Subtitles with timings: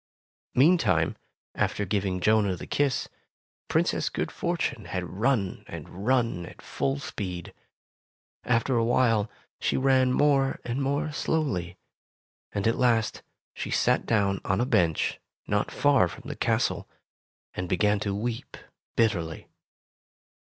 [0.55, 1.15] Meantime,
[1.53, 3.07] after giving Jonah the kiss.
[3.67, 7.53] Princess Good Fortune had run and run at full speed.
[8.43, 9.29] After a while,
[9.59, 11.77] she ran more and more slowly,
[12.51, 13.21] and at last
[13.53, 16.89] she sat down on a bench not far from the castle,
[17.53, 18.57] and began to weep
[18.95, 19.49] bitterly.